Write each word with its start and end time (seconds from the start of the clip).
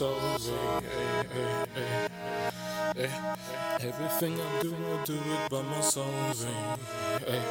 myself. 0.00 0.48
Eh, 0.48 0.52
hey, 0.80 1.08
eh, 1.22 1.40
eh, 1.40 1.58
hey, 1.74 1.90
hey, 2.94 3.08
hey. 3.08 3.88
Everything 3.88 4.40
I 4.40 4.60
do, 4.60 4.74
I 4.74 5.04
do 5.04 5.14
it 5.14 5.50
by 5.50 5.62
myself. 5.62 6.44
Hey, 6.44 6.80
hey. 7.26 7.42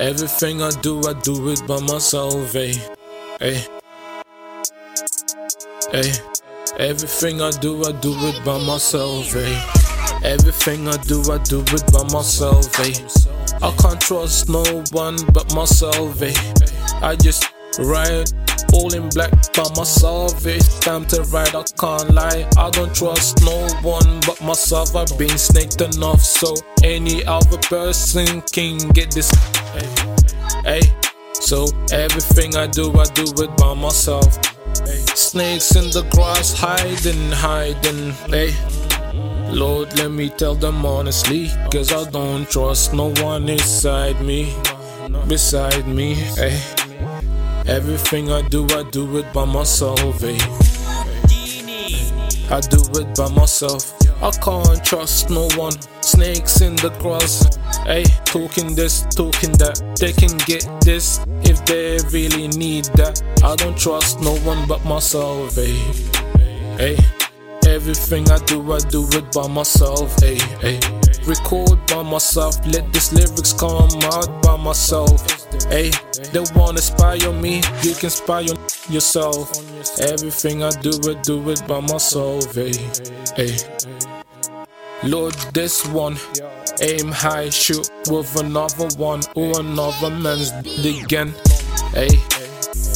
Everything 0.00 0.62
I 0.62 0.70
do, 0.82 1.00
I 1.06 1.12
do 1.22 1.50
it 1.50 1.66
by 1.66 1.80
myself. 1.80 2.52
Hey, 2.52 2.74
hey, 3.40 3.64
hey. 5.92 6.12
Everything 6.78 7.40
I 7.40 7.50
do, 7.50 7.84
I 7.84 7.92
do 7.92 8.12
it 8.28 8.44
by 8.44 8.58
myself. 8.64 9.32
Hey. 9.32 9.83
Everything 10.24 10.88
I 10.88 10.96
do, 10.96 11.20
I 11.30 11.38
do 11.38 11.60
it 11.60 11.92
by 11.92 12.02
myself. 12.12 12.74
Hey. 12.76 12.94
I 13.62 13.70
can't 13.76 14.00
trust 14.00 14.48
no 14.48 14.64
one 14.92 15.16
but 15.32 15.54
myself. 15.54 16.18
Hey. 16.18 16.34
I 17.02 17.14
just 17.14 17.52
ride 17.78 18.32
all 18.72 18.94
in 18.94 19.08
black 19.10 19.30
by 19.52 19.68
myself. 19.76 20.46
Eh? 20.46 20.56
It's 20.56 20.80
time 20.80 21.04
to 21.06 21.22
ride, 21.24 21.54
I 21.54 21.62
can't 21.78 22.10
lie. 22.10 22.48
I 22.56 22.70
don't 22.70 22.94
trust 22.94 23.42
no 23.42 23.68
one 23.82 24.20
but 24.26 24.40
myself. 24.40 24.96
I've 24.96 25.16
been 25.18 25.36
snaked 25.36 25.82
enough, 25.82 26.20
so 26.20 26.54
any 26.82 27.24
other 27.26 27.58
person 27.58 28.40
can 28.52 28.78
get 28.90 29.10
this. 29.12 29.30
Hey, 30.64 30.80
so 31.34 31.66
everything 31.92 32.56
I 32.56 32.66
do, 32.66 32.90
I 32.98 33.04
do 33.12 33.24
it 33.42 33.56
by 33.58 33.74
myself. 33.74 34.38
Snakes 35.14 35.76
in 35.76 35.90
the 35.90 36.02
grass, 36.10 36.54
hiding, 36.58 37.30
hiding. 37.30 38.12
Hey, 38.30 38.54
Lord, 39.50 39.96
let 39.98 40.10
me 40.10 40.28
tell 40.30 40.54
them 40.54 40.84
honestly, 40.84 41.50
cause 41.70 41.92
I 41.92 42.08
don't 42.10 42.48
trust 42.48 42.92
no 42.92 43.10
one 43.22 43.48
inside 43.48 44.20
me, 44.20 44.52
beside 45.28 45.86
me. 45.86 46.14
Hey, 46.14 46.60
everything 47.66 48.32
I 48.32 48.42
do, 48.48 48.66
I 48.70 48.82
do 48.90 49.16
it 49.18 49.32
by 49.32 49.44
myself. 49.44 50.20
Hey, 50.20 50.38
I 52.50 52.60
do 52.60 52.82
it 53.00 53.16
by 53.16 53.28
myself. 53.30 53.92
I 54.22 54.30
can't 54.30 54.84
trust 54.84 55.30
no 55.30 55.48
one. 55.56 55.72
Snakes 56.00 56.60
in 56.60 56.76
the 56.76 56.90
grass. 57.00 57.56
Hey, 57.84 58.04
talking 58.24 58.74
this, 58.74 59.02
talking 59.14 59.52
that. 59.52 59.80
They 59.98 60.12
can 60.12 60.36
get 60.46 60.66
this 60.80 61.20
if 61.42 61.64
they 61.66 61.98
really 62.10 62.48
need 62.48 62.84
that. 62.96 63.22
I 63.42 63.56
don't 63.56 63.76
trust 63.76 64.20
no 64.20 64.36
one 64.38 64.66
but 64.66 64.84
myself. 64.84 65.54
Hey, 65.56 65.76
hey. 66.78 67.23
Everything 67.74 68.30
I 68.30 68.38
do, 68.46 68.72
I 68.72 68.78
do 68.78 69.04
it 69.18 69.32
by 69.32 69.48
myself. 69.48 70.14
Hey, 70.20 70.38
hey. 70.60 70.78
Record 71.26 71.84
by 71.88 72.04
myself. 72.04 72.54
Let 72.68 72.92
these 72.92 73.12
lyrics 73.12 73.52
come 73.52 73.90
out 74.12 74.42
by 74.44 74.56
myself. 74.56 75.18
Hey, 75.68 75.90
they 76.32 76.44
wanna 76.54 76.78
spy 76.78 77.18
on 77.26 77.42
me. 77.42 77.62
You 77.82 77.94
can 77.94 78.10
spy 78.10 78.42
on 78.42 78.58
yourself. 78.88 79.50
Everything 80.00 80.62
I 80.62 80.70
do, 80.82 80.92
I 81.10 81.20
do 81.22 81.50
it 81.50 81.66
by 81.66 81.80
myself. 81.80 82.54
Hey, 82.54 82.74
hey. 83.34 83.56
Load 85.02 85.34
this 85.52 85.84
one. 85.86 86.16
Aim 86.80 87.10
high, 87.10 87.50
shoot 87.50 87.90
with 88.08 88.40
another 88.40 88.86
one 88.98 89.22
or 89.34 89.58
another 89.58 90.10
man's 90.10 90.52
again. 90.86 91.34
Hey, 91.92 92.20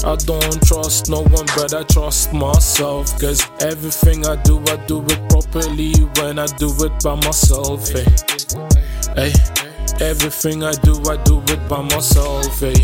I 0.04 0.16
don't 0.16 0.62
trust 0.66 1.10
no 1.10 1.22
one, 1.22 1.46
but 1.56 1.74
I 1.74 1.82
trust 1.84 2.32
myself. 2.32 3.18
Cause 3.20 3.46
everything 3.60 4.26
I 4.26 4.36
do, 4.42 4.58
I 4.68 4.76
do 4.86 5.04
it 5.04 5.28
properly 5.28 5.92
when 6.16 6.38
I 6.38 6.46
do 6.56 6.72
it 6.84 7.02
by 7.02 7.14
myself. 7.16 7.94
Eh. 7.94 8.04
Hey, 9.14 9.30
hey. 9.30 9.32
Everything 10.00 10.62
I 10.62 10.72
do, 10.72 10.94
I 11.10 11.16
do 11.24 11.42
it 11.48 11.68
by 11.68 11.82
myself. 11.82 12.62
Eh. 12.62 12.74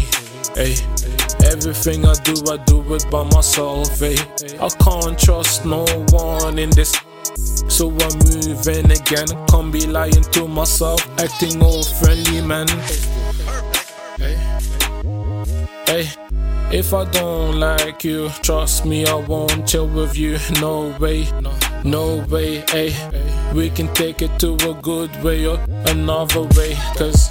Hey, 0.55 0.75
hey. 0.75 1.15
Everything 1.47 2.05
I 2.05 2.15
do, 2.25 2.35
I 2.51 2.57
do 2.65 2.83
it 2.95 3.09
by 3.11 3.23
myself. 3.25 4.01
Hey, 4.01 4.17
I 4.61 4.69
can't 4.69 5.19
trust 5.19 5.65
no 5.65 5.85
one 6.11 6.59
in 6.59 6.71
this. 6.71 6.93
So 7.69 7.91
I'm 7.91 8.19
moving 8.19 8.91
again. 8.91 9.27
Can't 9.49 9.73
be 9.73 9.87
lying 9.87 10.23
to 10.33 10.49
myself, 10.49 11.01
acting 11.21 11.63
all 11.63 11.83
friendly, 11.83 12.41
man. 12.41 12.69
Hey, 14.19 14.37
hey. 15.95 16.11
If 16.73 16.93
I 16.93 17.05
don't 17.05 17.61
like 17.61 18.03
you, 18.05 18.29
trust 18.43 18.85
me, 18.85 19.07
I 19.07 19.15
won't 19.15 19.69
chill 19.69 19.87
with 19.87 20.17
you. 20.17 20.39
No 20.61 20.95
way, 20.99 21.27
no 21.41 21.53
no 21.85 22.25
way, 22.29 22.65
hey. 22.69 22.91
We 23.55 23.71
can 23.71 23.89
take 23.95 24.23
it 24.23 24.39
to 24.41 24.55
a 24.71 24.75
good 24.83 25.13
way 25.23 25.47
or 25.47 25.59
another 25.87 26.43
way. 26.57 26.75
Cause 26.97 27.23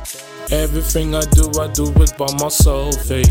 everything 0.51 1.16
I 1.16 1.22
do, 1.38 1.51
I 1.59 1.68
do 1.68 1.91
it 2.03 2.18
by 2.18 2.31
myself, 2.44 2.96
hey. 3.09 3.25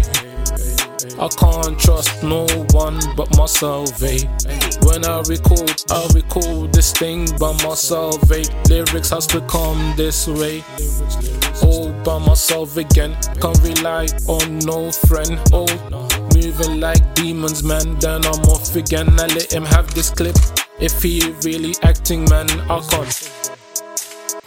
I 1.18 1.28
can't 1.28 1.78
trust 1.78 2.22
no 2.22 2.46
one 2.70 2.98
but 3.16 3.34
myself, 3.36 4.02
eh. 4.02 4.20
When 4.82 5.04
I 5.04 5.22
record, 5.28 5.76
I 5.90 6.08
record 6.14 6.72
this 6.72 6.92
thing 6.92 7.26
by 7.38 7.52
myself, 7.64 8.30
eh. 8.30 8.44
Lyrics 8.68 9.10
has 9.10 9.26
to 9.28 9.40
come 9.42 9.94
this 9.96 10.28
way. 10.28 10.62
All 11.62 11.92
by 12.04 12.18
myself 12.18 12.76
again, 12.76 13.16
can't 13.40 13.58
rely 13.62 14.06
on 14.26 14.58
no 14.60 14.90
friend. 14.92 15.38
Oh, 15.52 15.66
moving 16.34 16.80
like 16.80 17.14
demons, 17.14 17.62
man. 17.62 17.98
Then 17.98 18.24
I'm 18.24 18.42
off 18.50 18.74
again. 18.76 19.08
I 19.18 19.26
let 19.26 19.52
him 19.52 19.64
have 19.64 19.92
this 19.94 20.10
clip. 20.10 20.36
If 20.80 21.02
he 21.02 21.32
really 21.44 21.74
acting, 21.82 22.24
man, 22.28 22.50
I 22.70 22.80
can't 22.90 23.30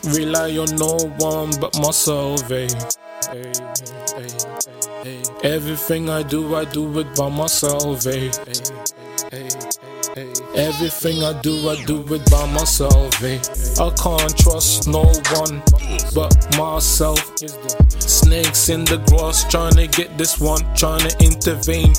rely 0.05 0.57
on 0.57 0.75
no 0.75 0.97
one 1.17 1.51
but 1.59 1.77
myself, 1.79 2.51
eh. 2.51 2.67
Everything 5.43 6.09
I 6.09 6.23
do, 6.23 6.55
I 6.55 6.65
do 6.65 6.99
it 6.99 7.15
by 7.15 7.29
myself, 7.29 8.05
eh. 8.07 8.31
Everything 10.55 11.21
I 11.21 11.33
do, 11.41 11.69
I 11.69 11.83
do 11.83 12.05
it 12.13 12.31
by 12.31 12.49
myself, 12.53 13.21
eh. 13.21 13.37
I 13.81 13.89
can't 14.01 14.37
trust 14.37 14.87
no 14.87 15.03
one 15.35 15.61
but 16.15 16.57
myself. 16.57 17.19
Snakes 17.99 18.69
in 18.69 18.85
the 18.85 19.03
grass, 19.07 19.43
trying 19.49 19.73
to 19.73 19.87
get 19.87 20.17
this 20.17 20.39
one, 20.39 20.61
trying 20.75 21.09
to 21.09 21.17
intervene, 21.19 21.91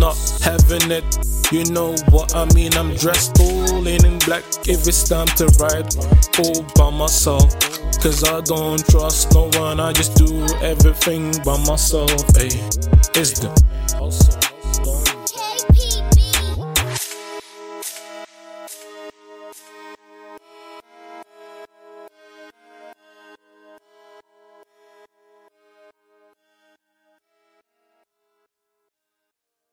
not 0.00 0.18
having 0.42 0.90
it. 0.90 1.04
You 1.52 1.64
know 1.70 1.94
what 2.10 2.34
I 2.34 2.46
mean? 2.52 2.74
I'm 2.74 2.96
dressed 2.96 3.38
all 3.38 3.86
in, 3.86 4.18
black 4.20 4.42
if 4.66 4.88
it's 4.88 5.08
time 5.08 5.28
to 5.38 5.46
ride 5.62 5.94
all 6.40 6.62
by 6.74 6.90
myself. 6.96 7.54
Cause 8.02 8.24
I 8.24 8.40
don't 8.40 8.84
trust 8.88 9.32
no 9.34 9.48
one, 9.60 9.78
I 9.78 9.92
just 9.92 10.16
do 10.16 10.42
everything 10.60 11.30
by 11.44 11.58
myself. 11.64 12.10
Hey, 12.34 12.50
it's 13.14 13.38
the 13.38 14.41